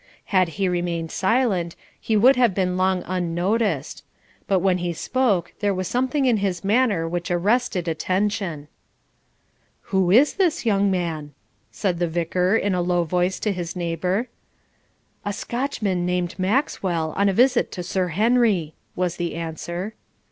Had 0.33 0.47
he 0.57 0.67
remained 0.67 1.11
silent, 1.11 1.75
he 1.99 2.17
would 2.17 2.35
have 2.35 2.55
been 2.55 2.75
long 2.75 3.03
unnoticed; 3.05 4.03
but 4.47 4.57
when 4.57 4.79
he 4.79 4.93
spoke 4.93 5.53
there 5.59 5.75
was 5.75 5.87
something 5.87 6.25
in 6.25 6.37
his 6.37 6.63
manner 6.63 7.07
which 7.07 7.29
arrested 7.29 7.87
attention. 7.87 8.67
'Who 9.83 10.09
is 10.09 10.33
this 10.33 10.65
young 10.65 10.89
man?' 10.89 11.35
said 11.69 11.99
the 11.99 12.07
Vicar 12.07 12.55
in 12.57 12.73
a 12.73 12.81
low 12.81 13.03
voice 13.03 13.39
to 13.41 13.51
his 13.51 13.75
neighbour. 13.75 14.27
'A 15.23 15.33
Scotchman 15.33 16.07
called 16.07 16.39
Maxwell, 16.39 17.13
on 17.15 17.29
a 17.29 17.31
visit 17.33 17.71
to 17.73 17.83
Sir 17.83 18.07
Henry,' 18.07 18.73
was 18.95 19.17
the 19.17 19.35
answer. 19.35 19.93